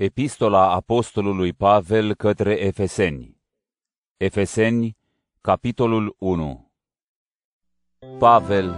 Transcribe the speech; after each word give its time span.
Epistola 0.00 0.72
Apostolului 0.72 1.52
Pavel 1.52 2.14
către 2.14 2.52
Efeseni. 2.64 3.36
Efeseni, 4.16 4.96
capitolul 5.40 6.16
1 6.18 6.70
Pavel, 8.18 8.74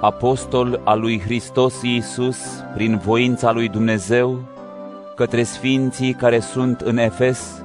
apostol 0.00 0.80
al 0.84 1.00
lui 1.00 1.20
Hristos 1.20 1.82
Iisus, 1.82 2.38
prin 2.74 2.98
voința 2.98 3.52
lui 3.52 3.68
Dumnezeu, 3.68 4.48
către 5.16 5.42
sfinții 5.42 6.14
care 6.14 6.40
sunt 6.40 6.80
în 6.80 6.96
Efes 6.96 7.64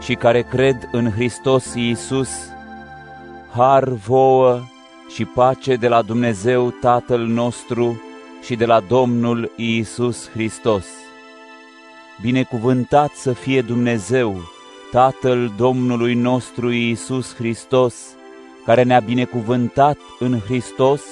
și 0.00 0.14
care 0.14 0.42
cred 0.42 0.88
în 0.92 1.10
Hristos 1.10 1.74
Iisus, 1.74 2.30
har 3.52 3.88
vouă 3.88 4.60
și 5.14 5.24
pace 5.24 5.76
de 5.76 5.88
la 5.88 6.02
Dumnezeu 6.02 6.70
Tatăl 6.70 7.26
nostru 7.26 8.02
și 8.42 8.56
de 8.56 8.66
la 8.66 8.80
Domnul 8.80 9.52
Iisus 9.56 10.28
Hristos 10.30 11.08
Binecuvântat 12.22 13.12
să 13.14 13.32
fie 13.32 13.60
Dumnezeu, 13.60 14.36
Tatăl 14.90 15.52
Domnului 15.56 16.14
nostru 16.14 16.70
Iisus 16.70 17.34
Hristos, 17.34 17.94
care 18.64 18.82
ne-a 18.82 19.00
binecuvântat 19.00 19.98
în 20.18 20.38
Hristos 20.38 21.02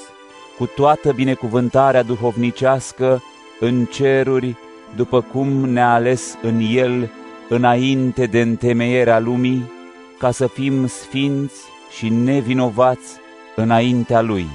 cu 0.59 0.67
toată 0.67 1.13
binecuvântarea 1.13 2.03
duhovnicească 2.03 3.23
în 3.61 3.85
ceruri, 3.85 4.57
după 4.97 5.21
cum 5.21 5.49
ne-a 5.49 5.93
ales 5.93 6.39
în 6.43 6.61
El 6.73 7.11
înainte 7.49 8.27
de 8.27 8.41
întemeierea 8.41 9.19
lumii, 9.19 9.71
ca 10.19 10.31
să 10.31 10.47
fim 10.47 10.87
sfinți 10.87 11.61
și 11.97 12.09
nevinovați 12.09 13.17
înaintea 13.57 14.21
Lui. 14.21 14.47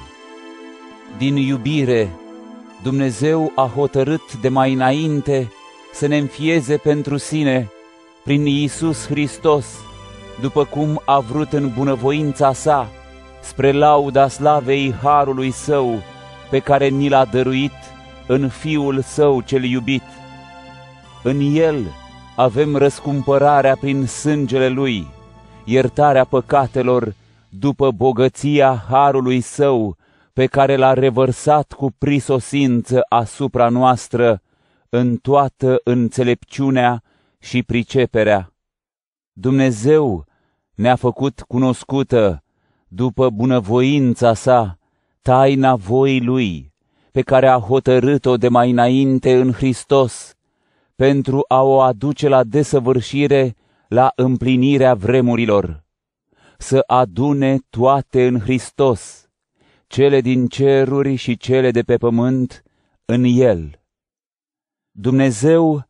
Din 1.18 1.36
iubire, 1.36 2.10
Dumnezeu 2.84 3.52
a 3.56 3.72
hotărât 3.76 4.38
de 4.42 4.50
mai 4.50 4.74
înainte 4.74 5.52
să 5.94 6.08
ne 6.08 6.18
înfieze 6.18 6.78
pentru 6.78 7.18
sine 7.18 7.70
prin 8.24 8.46
Iisus 8.46 9.08
Hristos, 9.08 9.66
după 10.42 10.66
cum 10.66 11.02
a 11.06 11.20
vrut 11.20 11.54
în 11.54 11.72
bunăvoința 11.78 12.54
sa, 12.54 12.90
spre 13.42 13.72
lauda 13.72 14.28
slavei 14.28 14.94
Harului 15.02 15.52
Său, 15.52 16.00
pe 16.50 16.60
care 16.60 16.88
ni 16.88 17.10
l-a 17.10 17.26
dăruit 17.26 17.72
în 18.28 18.50
Fiul 18.50 19.02
Său 19.02 19.42
cel 19.42 19.64
iubit. 19.64 20.04
În 21.24 21.40
El 21.54 21.86
avem 22.36 22.76
răscumpărarea 22.76 23.76
prin 23.80 24.06
sângele 24.06 24.68
Lui, 24.68 25.08
iertarea 25.64 26.26
păcatelor 26.26 27.14
după 27.50 27.92
bogăția 27.92 28.84
Harului 28.90 29.42
Său, 29.42 29.98
pe 30.34 30.46
care 30.46 30.76
l-a 30.76 30.94
revărsat 30.94 31.74
cu 31.74 31.92
prisosință 31.98 33.02
asupra 33.10 33.70
noastră, 33.70 34.42
în 34.96 35.18
toată 35.18 35.82
înțelepciunea 35.84 37.04
și 37.40 37.64
priceperea. 37.64 38.54
Dumnezeu 39.32 40.26
ne-a 40.76 40.96
făcut 40.96 41.42
cunoscută, 41.48 42.44
după 42.88 43.30
bunăvoința 43.30 44.34
sa, 44.34 44.78
taina 45.22 45.76
voii 45.76 46.22
Lui, 46.22 46.74
pe 47.12 47.22
care 47.22 47.48
a 47.48 47.60
hotărât-o 47.60 48.38
de 48.38 48.48
mai 48.48 48.72
înainte 48.72 49.36
în 49.40 49.52
Hristos, 49.52 50.36
pentru 50.96 51.46
a 51.48 51.62
o 51.62 51.80
aduce 51.80 52.28
la 52.28 52.44
desăvârșire 52.44 53.56
la 53.88 54.12
împlinirea 54.16 54.94
vremurilor, 54.94 55.84
să 56.58 56.84
adune 56.88 57.60
toate 57.70 58.28
în 58.28 58.40
Hristos, 58.40 59.30
cele 59.88 60.22
din 60.22 60.48
ceruri 60.48 61.16
și 61.16 61.38
cele 61.38 61.72
de 61.72 61.82
pe 61.82 61.98
pământ, 61.98 62.64
în 63.06 63.24
El 63.24 63.78
Dumnezeu 64.96 65.86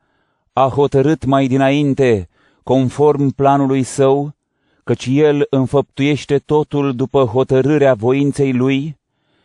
a 0.54 0.68
hotărât 0.68 1.26
mai 1.26 1.48
dinainte, 1.48 2.30
conform 2.64 3.30
planului 3.30 3.84
său, 3.84 4.36
căci 4.84 5.08
El 5.12 5.48
înfăptuiește 5.50 6.38
totul 6.38 6.96
după 6.96 7.24
hotărârea 7.24 7.94
voinței 7.94 8.54
Lui, 8.54 9.00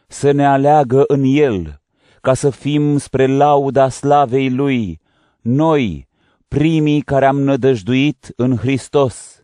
să 0.06 0.30
ne 0.30 0.46
aleagă 0.46 1.04
în 1.06 1.22
El, 1.26 1.80
ca 2.20 2.34
să 2.34 2.50
fim 2.50 2.98
spre 2.98 3.26
lauda 3.26 3.88
slavei 3.88 4.50
Lui, 4.50 5.00
noi, 5.40 6.08
primii 6.48 7.00
care 7.00 7.26
am 7.26 7.40
nădăjduit 7.40 8.32
în 8.36 8.56
Hristos. 8.56 9.42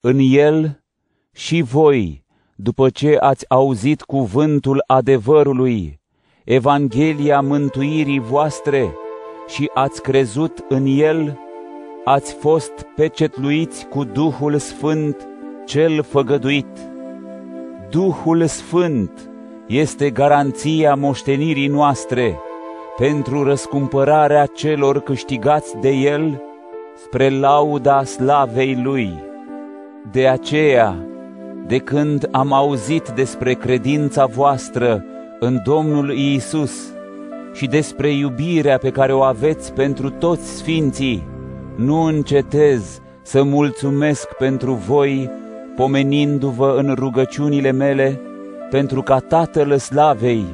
În 0.00 0.18
El 0.20 0.82
și 1.32 1.62
voi, 1.62 2.24
după 2.54 2.90
ce 2.90 3.16
ați 3.20 3.50
auzit 3.50 4.02
cuvântul 4.02 4.84
adevărului, 4.86 6.00
Evanghelia 6.44 7.40
mântuirii 7.40 8.18
voastre, 8.18 8.94
și 9.52 9.70
ați 9.74 10.02
crezut 10.02 10.64
în 10.68 10.84
El, 10.86 11.38
ați 12.04 12.34
fost 12.34 12.72
pecetluiți 12.96 13.86
cu 13.86 14.04
Duhul 14.04 14.58
Sfânt 14.58 15.28
cel 15.66 16.02
făgăduit. 16.02 16.78
Duhul 17.90 18.46
Sfânt 18.46 19.30
este 19.66 20.10
garanția 20.10 20.94
moștenirii 20.94 21.66
noastre 21.66 22.38
pentru 22.96 23.42
răscumpărarea 23.42 24.46
celor 24.46 25.00
câștigați 25.00 25.76
de 25.80 25.90
El 25.90 26.42
spre 26.96 27.28
lauda 27.28 28.04
slavei 28.04 28.80
Lui. 28.82 29.22
De 30.12 30.28
aceea, 30.28 30.96
de 31.66 31.78
când 31.78 32.28
am 32.30 32.52
auzit 32.52 33.08
despre 33.08 33.52
credința 33.54 34.26
voastră 34.26 35.04
în 35.40 35.60
Domnul 35.64 36.12
Iisus, 36.16 36.92
și 37.52 37.66
despre 37.66 38.10
iubirea 38.10 38.78
pe 38.78 38.90
care 38.90 39.12
o 39.12 39.22
aveți 39.22 39.72
pentru 39.72 40.10
toți 40.10 40.56
sfinții, 40.56 41.26
nu 41.76 42.02
încetez 42.02 43.00
să 43.22 43.42
mulțumesc 43.42 44.26
pentru 44.26 44.72
voi, 44.72 45.30
pomenindu-vă 45.76 46.74
în 46.76 46.94
rugăciunile 46.94 47.70
mele, 47.70 48.20
pentru 48.70 49.02
ca 49.02 49.18
Tatăl 49.18 49.78
Slavei, 49.78 50.44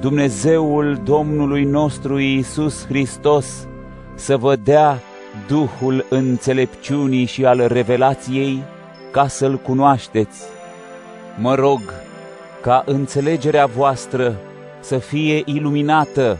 Dumnezeul 0.00 1.00
Domnului 1.04 1.64
nostru 1.64 2.18
Iisus 2.18 2.86
Hristos, 2.86 3.66
să 4.14 4.36
vă 4.36 4.56
dea 4.56 4.98
Duhul 5.48 6.06
înțelepciunii 6.08 7.24
și 7.24 7.44
al 7.44 7.66
revelației, 7.66 8.62
ca 9.10 9.26
să-L 9.26 9.56
cunoașteți. 9.56 10.42
Mă 11.40 11.54
rog 11.54 11.80
ca 12.62 12.82
înțelegerea 12.86 13.66
voastră 13.66 14.34
să 14.80 14.98
fie 14.98 15.42
iluminată 15.44 16.38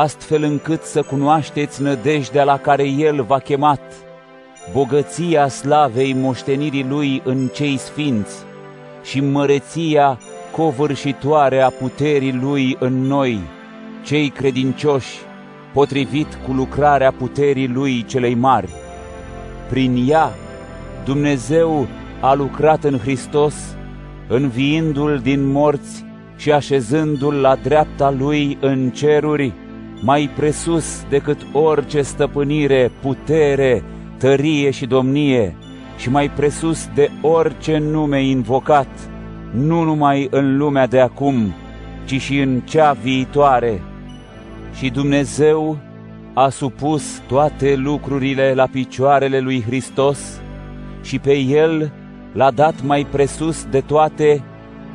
astfel 0.00 0.42
încât 0.42 0.82
să 0.82 1.02
cunoașteți 1.02 1.82
nădejdea 1.82 2.44
la 2.44 2.58
care 2.58 2.88
El 2.88 3.22
v-a 3.22 3.38
chemat, 3.38 3.80
bogăția 4.72 5.48
slavei 5.48 6.12
moștenirii 6.12 6.86
Lui 6.88 7.22
în 7.24 7.46
cei 7.46 7.76
sfinți 7.76 8.34
și 9.02 9.20
măreția 9.20 10.18
covârșitoare 10.52 11.60
a 11.60 11.70
puterii 11.70 12.32
Lui 12.32 12.76
în 12.80 13.02
noi, 13.02 13.40
cei 14.04 14.28
credincioși, 14.28 15.16
potrivit 15.72 16.38
cu 16.46 16.52
lucrarea 16.52 17.12
puterii 17.12 17.68
Lui 17.68 18.04
celei 18.04 18.34
mari. 18.34 18.68
Prin 19.68 20.06
ea, 20.08 20.30
Dumnezeu 21.04 21.86
a 22.20 22.34
lucrat 22.34 22.84
în 22.84 22.98
Hristos, 22.98 23.54
înviindu-L 24.28 25.20
din 25.22 25.50
morți 25.50 26.04
și 26.36 26.52
așezându-L 26.52 27.34
la 27.34 27.54
dreapta 27.54 28.10
Lui 28.10 28.58
în 28.60 28.90
ceruri, 28.90 29.52
mai 30.00 30.30
presus 30.36 31.04
decât 31.08 31.38
orice 31.52 32.02
stăpânire, 32.02 32.90
putere, 33.00 33.82
tărie 34.18 34.70
și 34.70 34.86
domnie, 34.86 35.56
și 35.96 36.10
mai 36.10 36.30
presus 36.30 36.88
de 36.94 37.10
orice 37.20 37.78
nume 37.78 38.22
invocat, 38.22 38.88
nu 39.50 39.82
numai 39.82 40.28
în 40.30 40.56
lumea 40.56 40.86
de 40.86 41.00
acum, 41.00 41.54
ci 42.04 42.20
și 42.20 42.38
în 42.38 42.60
cea 42.60 42.92
viitoare. 42.92 43.82
Și 44.74 44.90
Dumnezeu 44.90 45.78
a 46.34 46.48
supus 46.48 47.22
toate 47.28 47.74
lucrurile 47.76 48.52
la 48.54 48.66
picioarele 48.66 49.40
lui 49.40 49.62
Hristos 49.62 50.40
și 51.02 51.18
pe 51.18 51.36
El 51.36 51.92
l-a 52.32 52.50
dat 52.50 52.82
mai 52.82 53.06
presus 53.10 53.66
de 53.70 53.80
toate 53.80 54.42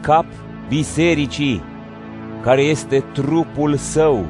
cap 0.02 0.26
bisericii, 0.68 1.62
care 2.42 2.62
este 2.62 3.04
trupul 3.14 3.76
său, 3.76 4.26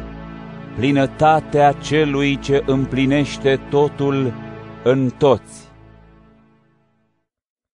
plinătatea 0.76 1.72
celui 1.72 2.40
ce 2.40 2.64
împlinește 2.66 3.60
totul 3.70 4.34
în 4.84 5.10
toți. 5.18 5.71